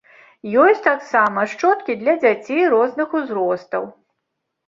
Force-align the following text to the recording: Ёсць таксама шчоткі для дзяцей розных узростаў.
Ёсць 0.61 0.79
таксама 0.85 1.43
шчоткі 1.51 1.97
для 2.01 2.15
дзяцей 2.23 2.63
розных 2.73 3.09
узростаў. 3.19 3.83